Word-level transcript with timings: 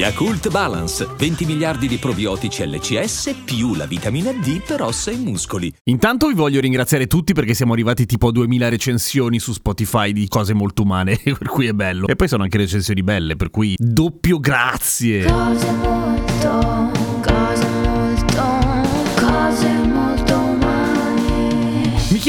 Yakult 0.00 0.48
Balance, 0.48 1.06
20 1.14 1.44
miliardi 1.44 1.86
di 1.86 1.98
probiotici 1.98 2.66
LCS 2.66 3.42
più 3.44 3.74
la 3.74 3.84
vitamina 3.84 4.32
D 4.32 4.62
per 4.62 4.80
ossa 4.80 5.10
e 5.10 5.16
muscoli. 5.16 5.70
Intanto 5.84 6.26
vi 6.28 6.32
voglio 6.32 6.58
ringraziare 6.58 7.06
tutti 7.06 7.34
perché 7.34 7.52
siamo 7.52 7.74
arrivati 7.74 8.06
tipo 8.06 8.28
a 8.28 8.32
2000 8.32 8.70
recensioni 8.70 9.38
su 9.38 9.52
Spotify 9.52 10.12
di 10.12 10.26
cose 10.26 10.54
molto 10.54 10.84
umane, 10.84 11.20
per 11.22 11.48
cui 11.48 11.66
è 11.66 11.74
bello. 11.74 12.06
E 12.06 12.16
poi 12.16 12.28
sono 12.28 12.44
anche 12.44 12.56
recensioni 12.56 13.02
belle, 13.02 13.36
per 13.36 13.50
cui 13.50 13.74
doppio 13.76 14.40
grazie. 14.40 15.24
Cose 15.24 15.70
molto, 15.70 16.99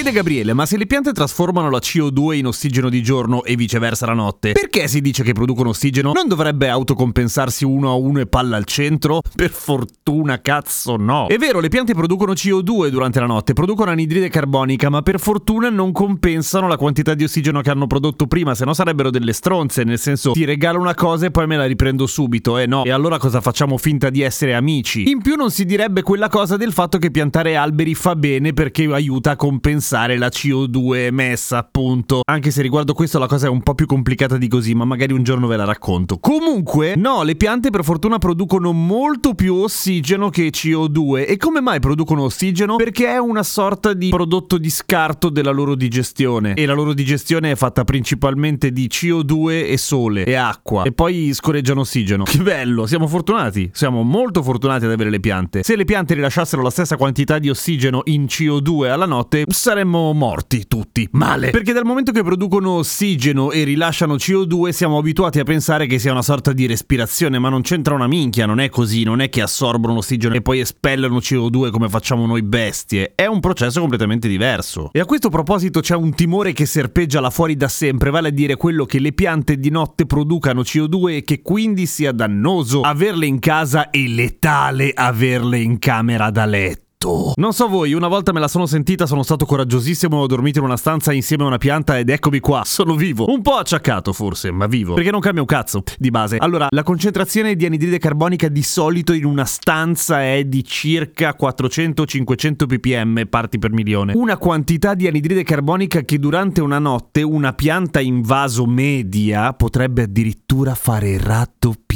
chiede 0.00 0.16
Gabriele, 0.16 0.54
ma 0.54 0.64
se 0.64 0.78
le 0.78 0.86
piante 0.86 1.12
trasformano 1.12 1.68
la 1.68 1.78
CO2 1.78 2.32
in 2.32 2.46
ossigeno 2.46 2.88
di 2.88 3.02
giorno 3.02 3.44
e 3.44 3.54
viceversa 3.54 4.06
la 4.06 4.14
notte, 4.14 4.52
perché 4.52 4.88
si 4.88 5.02
dice 5.02 5.22
che 5.22 5.32
producono 5.32 5.70
ossigeno? 5.70 6.12
Non 6.14 6.26
dovrebbe 6.26 6.70
autocompensarsi 6.70 7.66
uno 7.66 7.90
a 7.90 7.94
uno 7.94 8.20
e 8.20 8.26
palla 8.26 8.56
al 8.56 8.64
centro? 8.64 9.20
Per 9.34 9.50
fortuna, 9.50 10.40
cazzo 10.40 10.96
no. 10.96 11.26
È 11.26 11.36
vero, 11.36 11.60
le 11.60 11.68
piante 11.68 11.92
producono 11.92 12.32
CO2 12.32 12.88
durante 12.88 13.20
la 13.20 13.26
notte, 13.26 13.52
producono 13.52 13.90
anidride 13.90 14.30
carbonica, 14.30 14.88
ma 14.88 15.02
per 15.02 15.20
fortuna 15.20 15.68
non 15.68 15.92
compensano 15.92 16.66
la 16.66 16.78
quantità 16.78 17.12
di 17.12 17.24
ossigeno 17.24 17.60
che 17.60 17.68
hanno 17.68 17.86
prodotto 17.86 18.26
prima, 18.26 18.54
se 18.54 18.64
no 18.64 18.72
sarebbero 18.72 19.10
delle 19.10 19.34
stronze, 19.34 19.84
nel 19.84 19.98
senso 19.98 20.32
ti 20.32 20.46
regalo 20.46 20.80
una 20.80 20.94
cosa 20.94 21.26
e 21.26 21.30
poi 21.30 21.46
me 21.46 21.58
la 21.58 21.66
riprendo 21.66 22.06
subito, 22.06 22.56
eh 22.56 22.64
no. 22.64 22.84
E 22.84 22.90
allora 22.90 23.18
cosa 23.18 23.42
facciamo 23.42 23.76
finta 23.76 24.08
di 24.08 24.22
essere 24.22 24.54
amici? 24.54 25.10
In 25.10 25.20
più 25.20 25.36
non 25.36 25.50
si 25.50 25.66
direbbe 25.66 26.00
quella 26.00 26.30
cosa 26.30 26.56
del 26.56 26.72
fatto 26.72 26.96
che 26.96 27.10
piantare 27.10 27.54
alberi 27.54 27.94
fa 27.94 28.16
bene 28.16 28.54
perché 28.54 28.84
aiuta 28.90 29.32
a 29.32 29.36
compensare 29.36 29.88
la 30.16 30.28
CO2 30.28 30.96
emessa, 30.96 31.58
appunto. 31.58 32.20
Anche 32.24 32.50
se 32.50 32.62
riguardo 32.62 32.92
questo 32.92 33.18
la 33.18 33.26
cosa 33.26 33.46
è 33.46 33.48
un 33.50 33.62
po' 33.62 33.74
più 33.74 33.86
complicata 33.86 34.36
di 34.36 34.48
così, 34.48 34.74
ma 34.74 34.84
magari 34.84 35.12
un 35.12 35.22
giorno 35.22 35.46
ve 35.46 35.56
la 35.56 35.64
racconto. 35.64 36.18
Comunque, 36.18 36.94
no, 36.96 37.22
le 37.22 37.36
piante 37.36 37.70
per 37.70 37.84
fortuna 37.84 38.18
producono 38.18 38.72
molto 38.72 39.34
più 39.34 39.54
ossigeno 39.56 40.30
che 40.30 40.50
CO2. 40.50 41.26
E 41.26 41.36
come 41.36 41.60
mai 41.60 41.80
producono 41.80 42.22
ossigeno? 42.22 42.76
Perché 42.76 43.06
è 43.08 43.18
una 43.18 43.42
sorta 43.42 43.92
di 43.92 44.08
prodotto 44.08 44.58
di 44.58 44.70
scarto 44.70 45.28
della 45.28 45.50
loro 45.50 45.74
digestione. 45.74 46.54
E 46.54 46.66
la 46.66 46.74
loro 46.74 46.92
digestione 46.92 47.50
è 47.50 47.54
fatta 47.56 47.84
principalmente 47.84 48.72
di 48.72 48.88
CO2 48.88 49.70
e 49.70 49.76
sole 49.76 50.24
e 50.24 50.34
acqua. 50.34 50.84
E 50.84 50.92
poi 50.92 51.32
scorreggiano 51.32 51.80
ossigeno. 51.80 52.24
Che 52.24 52.38
bello, 52.38 52.86
siamo 52.86 53.06
fortunati. 53.06 53.70
Siamo 53.72 54.02
molto 54.02 54.42
fortunati 54.42 54.84
ad 54.84 54.92
avere 54.92 55.10
le 55.10 55.20
piante. 55.20 55.62
Se 55.62 55.76
le 55.76 55.84
piante 55.84 56.14
rilasciassero 56.14 56.62
la 56.62 56.70
stessa 56.70 56.96
quantità 56.96 57.38
di 57.38 57.50
ossigeno 57.50 58.02
in 58.04 58.24
CO2 58.24 58.88
alla 58.90 59.06
notte, 59.06 59.44
saremmo 59.80 60.12
morti 60.12 60.66
tutti. 60.68 61.08
Male. 61.12 61.50
Perché 61.50 61.72
dal 61.72 61.84
momento 61.84 62.12
che 62.12 62.22
producono 62.22 62.72
ossigeno 62.72 63.50
e 63.50 63.64
rilasciano 63.64 64.16
CO2 64.16 64.70
siamo 64.70 64.98
abituati 64.98 65.38
a 65.40 65.44
pensare 65.44 65.86
che 65.86 65.98
sia 65.98 66.12
una 66.12 66.22
sorta 66.22 66.52
di 66.52 66.66
respirazione, 66.66 67.38
ma 67.38 67.48
non 67.48 67.62
c'entra 67.62 67.94
una 67.94 68.06
minchia, 68.06 68.46
non 68.46 68.60
è 68.60 68.68
così, 68.68 69.02
non 69.04 69.20
è 69.20 69.28
che 69.30 69.40
assorbono 69.40 69.98
ossigeno 69.98 70.34
e 70.34 70.42
poi 70.42 70.60
espellano 70.60 71.16
CO2 71.18 71.70
come 71.70 71.88
facciamo 71.88 72.26
noi 72.26 72.42
bestie, 72.42 73.12
è 73.14 73.26
un 73.26 73.40
processo 73.40 73.80
completamente 73.80 74.28
diverso. 74.28 74.90
E 74.92 75.00
a 75.00 75.06
questo 75.06 75.30
proposito 75.30 75.80
c'è 75.80 75.94
un 75.94 76.14
timore 76.14 76.52
che 76.52 76.66
serpeggia 76.66 77.20
là 77.20 77.30
fuori 77.30 77.56
da 77.56 77.68
sempre, 77.68 78.10
vale 78.10 78.28
a 78.28 78.32
dire 78.32 78.56
quello 78.56 78.84
che 78.84 78.98
le 78.98 79.12
piante 79.12 79.56
di 79.56 79.70
notte 79.70 80.04
producano 80.04 80.60
CO2 80.60 81.16
e 81.16 81.24
che 81.24 81.40
quindi 81.40 81.86
sia 81.86 82.12
dannoso 82.12 82.82
averle 82.82 83.26
in 83.26 83.38
casa 83.38 83.90
e 83.90 84.06
letale 84.08 84.92
averle 84.94 85.58
in 85.58 85.78
camera 85.78 86.30
da 86.30 86.44
letto. 86.44 86.88
Non 87.02 87.54
so 87.54 87.66
voi, 87.66 87.94
una 87.94 88.08
volta 88.08 88.30
me 88.30 88.40
la 88.40 88.46
sono 88.46 88.66
sentita, 88.66 89.06
sono 89.06 89.22
stato 89.22 89.46
coraggiosissimo, 89.46 90.18
ho 90.18 90.26
dormito 90.26 90.58
in 90.58 90.66
una 90.66 90.76
stanza 90.76 91.14
insieme 91.14 91.44
a 91.44 91.46
una 91.46 91.56
pianta 91.56 91.98
ed 91.98 92.10
eccomi 92.10 92.40
qua, 92.40 92.60
sono 92.66 92.94
vivo. 92.94 93.24
Un 93.32 93.40
po' 93.40 93.54
acciaccato 93.54 94.12
forse, 94.12 94.50
ma 94.50 94.66
vivo. 94.66 94.92
Perché 94.92 95.10
non 95.10 95.20
cambia 95.20 95.40
un 95.40 95.48
cazzo, 95.48 95.82
di 95.96 96.10
base. 96.10 96.36
Allora, 96.36 96.66
la 96.68 96.82
concentrazione 96.82 97.56
di 97.56 97.64
anidride 97.64 97.96
carbonica 97.96 98.48
di 98.48 98.62
solito 98.62 99.14
in 99.14 99.24
una 99.24 99.46
stanza 99.46 100.22
è 100.22 100.44
di 100.44 100.62
circa 100.62 101.34
400-500 101.40 102.66
ppm, 102.66 103.26
parti 103.30 103.58
per 103.58 103.72
milione. 103.72 104.12
Una 104.14 104.36
quantità 104.36 104.92
di 104.92 105.06
anidride 105.06 105.42
carbonica 105.42 106.02
che 106.02 106.18
durante 106.18 106.60
una 106.60 106.78
notte 106.78 107.22
una 107.22 107.54
pianta 107.54 108.00
in 108.00 108.20
vaso 108.20 108.66
media 108.66 109.54
potrebbe 109.54 110.02
addirittura 110.02 110.74
fare 110.74 111.16
raddoppiare. 111.16 111.89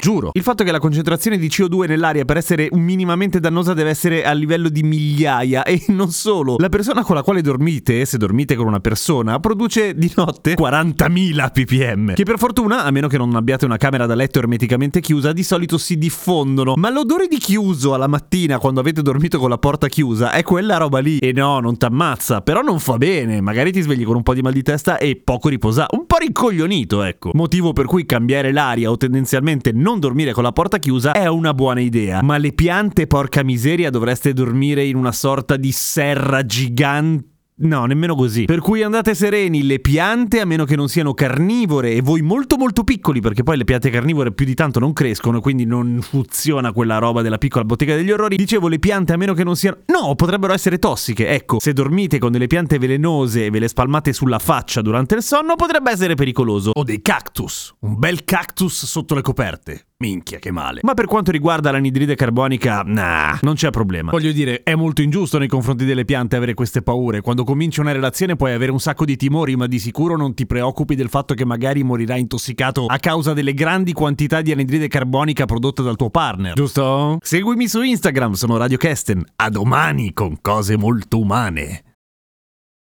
Giuro. 0.00 0.30
Il 0.32 0.42
fatto 0.42 0.64
che 0.64 0.72
la 0.72 0.80
concentrazione 0.80 1.38
di 1.38 1.46
CO2 1.46 1.86
nell'aria 1.86 2.24
per 2.24 2.36
essere 2.36 2.68
minimamente 2.72 3.38
dannosa 3.38 3.74
deve 3.74 3.90
essere 3.90 4.24
a 4.24 4.32
livello 4.32 4.68
di 4.68 4.82
migliaia 4.82 5.62
e 5.62 5.84
non 5.94 6.10
solo. 6.10 6.56
La 6.58 6.68
persona 6.68 7.04
con 7.04 7.14
la 7.14 7.22
quale 7.22 7.42
dormite, 7.42 8.04
se 8.06 8.18
dormite 8.18 8.56
con 8.56 8.66
una 8.66 8.80
persona, 8.80 9.38
produce 9.38 9.94
di 9.94 10.12
notte 10.16 10.54
40.000 10.54 11.50
ppm, 11.52 12.14
che 12.14 12.24
per 12.24 12.38
fortuna, 12.38 12.82
a 12.82 12.90
meno 12.90 13.06
che 13.06 13.18
non 13.18 13.36
abbiate 13.36 13.64
una 13.64 13.76
camera 13.76 14.04
da 14.06 14.16
letto 14.16 14.40
ermeticamente 14.40 14.98
chiusa, 15.00 15.32
di 15.32 15.44
solito 15.44 15.78
si 15.78 15.96
diffondono. 15.96 16.74
Ma 16.74 16.90
l'odore 16.90 17.28
di 17.28 17.38
chiuso 17.38 17.94
alla 17.94 18.08
mattina 18.08 18.58
quando 18.58 18.80
avete 18.80 19.00
dormito 19.00 19.38
con 19.38 19.48
la 19.48 19.58
porta 19.58 19.86
chiusa 19.86 20.32
è 20.32 20.42
quella 20.42 20.76
roba 20.76 20.98
lì. 20.98 21.18
E 21.18 21.30
no, 21.30 21.60
non 21.60 21.76
t'ammazza, 21.76 22.40
però 22.40 22.62
non 22.62 22.80
fa 22.80 22.96
bene. 22.96 23.40
Magari 23.40 23.70
ti 23.70 23.80
svegli 23.80 24.04
con 24.04 24.16
un 24.16 24.24
po' 24.24 24.34
di 24.34 24.42
mal 24.42 24.52
di 24.52 24.62
testa 24.62 24.98
e 24.98 25.14
poco 25.22 25.48
riposato, 25.48 26.04
po' 26.16 26.22
rincoglionito, 26.22 27.02
ecco. 27.02 27.30
Motivo 27.34 27.72
per 27.72 27.84
cui 27.84 28.06
cambiare 28.06 28.52
l'aria 28.52 28.90
o 28.90 28.96
tendenzialmente 28.96 29.72
non 29.72 30.00
dormire 30.00 30.32
con 30.32 30.42
la 30.42 30.52
porta 30.52 30.78
chiusa 30.78 31.12
è 31.12 31.26
una 31.26 31.52
buona 31.52 31.80
idea. 31.80 32.22
Ma 32.22 32.38
le 32.38 32.52
piante, 32.52 33.06
porca 33.06 33.42
miseria, 33.42 33.90
dovreste 33.90 34.32
dormire 34.32 34.84
in 34.84 34.96
una 34.96 35.12
sorta 35.12 35.56
di 35.56 35.72
serra 35.72 36.44
gigante. 36.44 37.34
No, 37.58 37.86
nemmeno 37.86 38.14
così. 38.14 38.44
Per 38.44 38.60
cui 38.60 38.82
andate 38.82 39.14
sereni, 39.14 39.62
le 39.62 39.78
piante, 39.78 40.40
a 40.40 40.44
meno 40.44 40.66
che 40.66 40.76
non 40.76 40.88
siano 40.88 41.14
carnivore, 41.14 41.92
e 41.92 42.02
voi 42.02 42.20
molto 42.20 42.58
molto 42.58 42.84
piccoli, 42.84 43.20
perché 43.20 43.44
poi 43.44 43.56
le 43.56 43.64
piante 43.64 43.88
carnivore 43.88 44.32
più 44.32 44.44
di 44.44 44.54
tanto 44.54 44.78
non 44.78 44.92
crescono, 44.92 45.40
quindi 45.40 45.64
non 45.64 46.00
funziona 46.02 46.72
quella 46.72 46.98
roba 46.98 47.22
della 47.22 47.38
piccola 47.38 47.64
bottega 47.64 47.96
degli 47.96 48.10
orrori. 48.10 48.36
Dicevo, 48.36 48.68
le 48.68 48.78
piante, 48.78 49.14
a 49.14 49.16
meno 49.16 49.32
che 49.32 49.42
non 49.42 49.56
siano... 49.56 49.78
No, 49.86 50.14
potrebbero 50.16 50.52
essere 50.52 50.78
tossiche. 50.78 51.28
Ecco, 51.28 51.58
se 51.58 51.72
dormite 51.72 52.18
con 52.18 52.30
delle 52.30 52.46
piante 52.46 52.78
velenose 52.78 53.46
e 53.46 53.50
ve 53.50 53.60
le 53.60 53.68
spalmate 53.68 54.12
sulla 54.12 54.38
faccia 54.38 54.82
durante 54.82 55.14
il 55.14 55.22
sonno, 55.22 55.56
potrebbe 55.56 55.90
essere 55.90 56.14
pericoloso. 56.14 56.72
O 56.74 56.82
dei 56.82 57.00
cactus. 57.00 57.74
Un 57.80 57.98
bel 57.98 58.24
cactus 58.24 58.84
sotto 58.84 59.14
le 59.14 59.22
coperte. 59.22 59.86
Minchia, 59.98 60.38
che 60.38 60.50
male. 60.50 60.80
Ma 60.82 60.92
per 60.92 61.06
quanto 61.06 61.30
riguarda 61.30 61.70
l'anidride 61.70 62.14
carbonica, 62.16 62.82
nah, 62.84 63.38
non 63.40 63.54
c'è 63.54 63.70
problema. 63.70 64.10
Voglio 64.10 64.30
dire, 64.30 64.62
è 64.62 64.74
molto 64.74 65.00
ingiusto 65.00 65.38
nei 65.38 65.48
confronti 65.48 65.86
delle 65.86 66.04
piante 66.04 66.36
avere 66.36 66.52
queste 66.52 66.82
paure. 66.82 67.22
Quando 67.22 67.44
cominci 67.44 67.80
una 67.80 67.92
relazione 67.92 68.36
puoi 68.36 68.52
avere 68.52 68.72
un 68.72 68.78
sacco 68.78 69.06
di 69.06 69.16
timori, 69.16 69.56
ma 69.56 69.66
di 69.66 69.78
sicuro 69.78 70.18
non 70.18 70.34
ti 70.34 70.44
preoccupi 70.44 70.96
del 70.96 71.08
fatto 71.08 71.32
che 71.32 71.46
magari 71.46 71.82
morirai 71.82 72.20
intossicato 72.20 72.84
a 72.84 72.98
causa 72.98 73.32
delle 73.32 73.54
grandi 73.54 73.94
quantità 73.94 74.42
di 74.42 74.52
anidride 74.52 74.88
carbonica 74.88 75.46
prodotta 75.46 75.80
dal 75.80 75.96
tuo 75.96 76.10
partner. 76.10 76.52
Giusto? 76.52 77.16
Seguimi 77.22 77.66
su 77.66 77.80
Instagram, 77.80 78.34
sono 78.34 78.58
Radio 78.58 78.76
Kesten. 78.76 79.24
A 79.36 79.48
domani 79.48 80.12
con 80.12 80.36
cose 80.42 80.76
molto 80.76 81.20
umane. 81.20 81.95